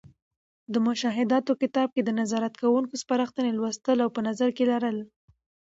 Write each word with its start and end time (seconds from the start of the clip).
د 0.73 0.75
مشاهداتو 0.87 1.51
کتاب 1.61 1.87
کې 1.95 2.01
د 2.03 2.09
نظارت 2.19 2.53
کوونکو 2.61 2.93
سپارښتنې 3.03 3.51
لوستـل 3.53 3.97
او 4.01 4.09
په 4.15 4.21
نظر 4.27 4.49
کې 4.57 4.63
لرل. 4.71 4.97